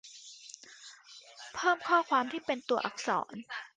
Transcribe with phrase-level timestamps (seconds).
[1.53, 3.33] เพิ่มข้อความที่เป็นตัวอักษร